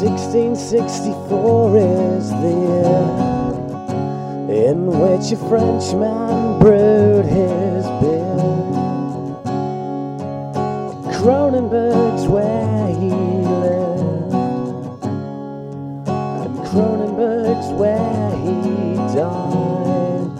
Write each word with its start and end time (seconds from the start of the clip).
1664 0.00 1.76
is 1.76 2.30
the 2.30 2.54
year 2.64 3.04
in 4.72 4.86
which 4.86 5.30
a 5.30 5.36
Frenchman 5.36 6.58
brewed 6.58 7.26
his 7.26 7.84
beer. 8.00 8.40
Cronenberg's 11.20 12.26
where 12.28 12.86
he 12.86 13.10
lived, 13.60 14.32
and 16.08 16.56
Cronenberg's 16.68 17.70
where 17.78 18.30
he 18.38 18.96
died. 19.14 20.32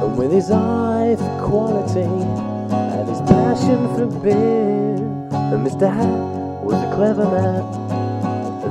And 0.00 0.16
with 0.16 0.30
his 0.30 0.48
eye 0.52 1.16
for 1.18 1.40
quality 1.44 2.02
and 2.02 3.08
his 3.08 3.20
passion 3.22 3.88
for 3.96 4.06
beer, 4.20 4.94
and 4.94 5.66
Mr. 5.66 5.92
Hatt 5.92 6.62
was 6.62 6.80
a 6.80 6.94
clever 6.94 7.24
man. 7.24 8.01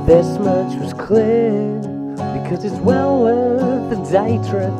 This 0.06 0.36
much 0.38 0.74
was 0.80 0.92
clear 0.94 1.78
because 2.42 2.64
it's 2.64 2.74
well 2.80 3.22
worth 3.22 3.88
the 3.88 3.96
day 4.10 4.36
trip. 4.50 4.72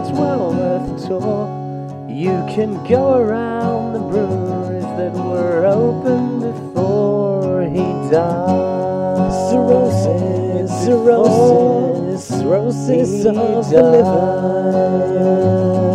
It's 0.00 0.10
well 0.10 0.52
worth 0.52 1.00
the 1.00 1.06
tour. 1.06 2.08
You 2.10 2.32
can 2.52 2.82
go 2.88 3.20
around 3.20 3.92
the 3.92 4.00
breweries 4.00 4.82
that 4.82 5.12
were 5.12 5.66
open 5.66 6.40
before 6.40 7.62
he 7.62 7.84
died. 8.10 9.30
Cirrhosis, 9.50 10.70
cirrhosis, 10.84 12.26
cirrhosis 12.26 13.24
of 13.26 13.70
the 13.70 13.82
liver. 13.82 15.89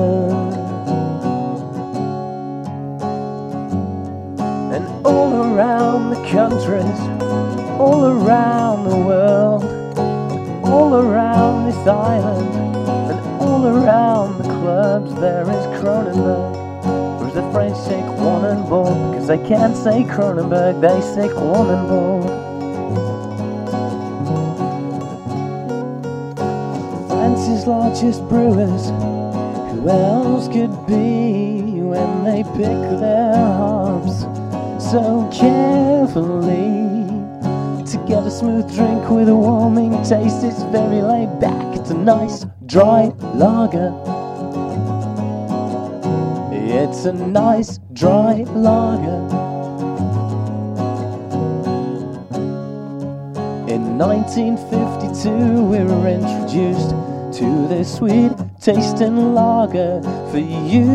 All 7.78 8.06
around 8.06 8.90
the 8.90 8.96
world, 8.96 9.64
all 10.66 10.96
around 10.96 11.66
this 11.66 11.88
island, 11.88 12.56
and 13.12 13.20
all 13.42 13.68
around 13.68 14.38
the 14.38 14.44
clubs, 14.46 15.14
there 15.16 15.42
is 15.42 15.66
Kronenbourg. 15.82 16.56
Whereas 17.20 17.34
the 17.34 17.52
French 17.52 17.78
say 17.78 18.02
Cronenberg, 18.18 19.12
because 19.12 19.28
they 19.28 19.38
can't 19.48 19.76
say 19.76 20.04
Cronenberg, 20.04 20.80
they 20.80 21.02
say 21.02 21.28
Cronenberg. 21.28 22.24
France's 27.10 27.68
largest 27.68 28.28
brewers, 28.30 28.90
who 29.72 29.90
else 29.90 30.48
could 30.48 30.88
be 30.88 31.82
when 31.82 32.24
they 32.24 32.44
pick 32.56 33.00
their 33.02 33.36
hops 33.36 34.22
so 34.80 35.30
carefully? 35.32 36.85
To 37.96 38.02
get 38.08 38.28
a 38.28 38.30
smooth 38.30 38.68
drink 38.76 39.10
with 39.10 39.30
a 39.30 39.36
warming 39.36 39.94
taste, 40.04 40.44
it's 40.44 40.64
very 40.64 41.02
laid 41.02 41.40
back. 41.40 41.78
It's 41.78 41.92
a 41.92 41.94
nice 41.94 42.46
dry 42.66 43.06
lager. 43.34 43.94
It's 46.52 47.06
a 47.06 47.14
nice 47.14 47.80
dry 47.94 48.44
lager. 48.52 49.22
In 53.72 53.98
1952, 53.98 55.64
we 55.64 55.78
were 55.78 56.08
introduced 56.10 56.90
to 57.40 57.68
this 57.70 57.96
sweet 57.96 58.34
tasting 58.60 59.34
lager 59.34 60.02
for 60.32 60.40
you 60.40 60.92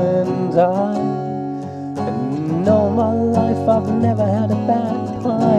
and 0.00 0.58
I. 0.58 0.96
And 2.08 2.66
all 2.66 2.88
my 2.88 3.12
life, 3.12 3.68
I've 3.68 3.92
never 4.00 4.24
had 4.24 4.50
a 4.50 4.66
bad 4.66 5.22
pint 5.22 5.53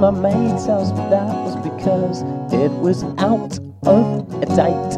my 0.00 0.10
mate's 0.10 0.64
house, 0.64 0.90
but 0.92 1.10
that 1.10 1.34
was 1.44 1.56
because 1.56 2.22
it 2.54 2.72
was 2.80 3.04
out 3.18 3.58
of 3.82 4.42
a 4.42 4.46
date. 4.46 4.96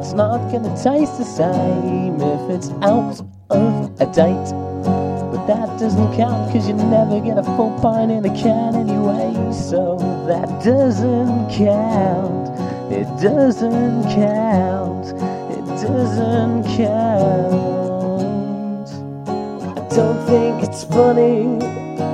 It's 0.00 0.12
not 0.12 0.50
gonna 0.50 0.74
taste 0.74 1.18
the 1.18 1.24
same 1.24 2.20
if 2.20 2.50
it's 2.50 2.70
out 2.82 3.20
of 3.50 4.00
a 4.00 4.06
date. 4.06 4.50
But 5.30 5.46
that 5.46 5.78
doesn't 5.78 6.16
count 6.16 6.52
because 6.52 6.66
you 6.66 6.74
never 6.74 7.20
get 7.20 7.38
a 7.38 7.44
full 7.44 7.78
pint 7.80 8.10
in 8.10 8.24
a 8.24 8.34
can 8.34 8.74
anyway. 8.74 9.52
So 9.52 9.98
that 10.26 10.48
doesn't 10.64 11.50
count. 11.50 12.48
It 12.92 13.06
doesn't 13.22 14.02
count. 14.16 15.06
It 15.52 15.64
doesn't 15.80 16.64
count. 16.76 17.83
Don't 19.94 20.26
think 20.26 20.62
it's 20.64 20.82
funny, 20.82 21.42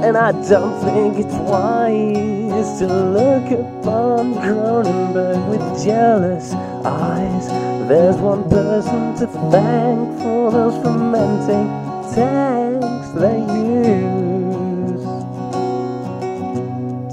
and 0.05 0.15
I 0.15 0.33
don't 0.33 0.79
think 0.85 1.17
it's 1.17 1.35
wise 1.35 2.79
to 2.79 2.87
look 2.87 3.51
upon 3.51 4.35
Kronenbourg 4.35 5.49
with 5.49 5.83
jealous 5.83 6.53
eyes. 6.85 7.49
There's 7.89 8.17
one 8.17 8.49
person 8.51 9.15
to 9.17 9.27
thank 9.51 10.19
for 10.21 10.51
those 10.53 10.77
fermenting 10.83 11.69
tanks 12.15 13.09
they 13.13 13.41
use 13.41 15.05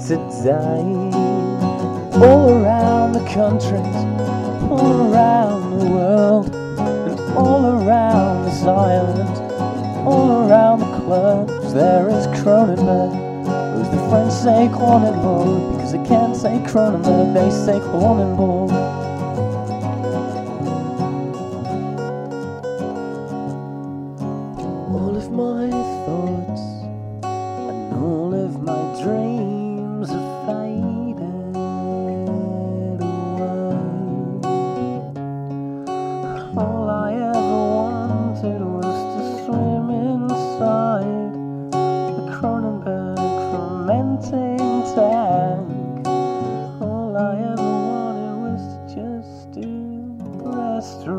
to 0.06 0.16
die 0.44 0.98
all 2.20 2.50
around 2.62 3.12
the 3.12 3.24
countries, 3.32 3.96
all 4.70 5.12
around 5.12 5.78
the 5.78 5.86
world, 5.86 6.54
and 6.54 7.20
all 7.38 7.64
around 7.82 8.44
this 8.44 8.62
island, 8.64 9.37
all 10.08 10.48
around 10.48 10.80
the 10.80 10.98
clubs. 11.00 11.74
There 11.74 12.08
is 12.08 12.26
Kronenbourg, 12.28 13.12
who's 13.74 13.90
the 13.90 14.08
French 14.08 14.32
say 14.32 14.68
Cronenberg 14.72 15.76
because 15.76 15.92
they 15.92 16.04
can't 16.04 16.34
say 16.34 16.58
Cronenberg, 16.70 17.34
they 17.34 17.50
say 17.50 17.78
Cronenberg. 17.80 19.07
us 50.78 51.02
through. 51.02 51.17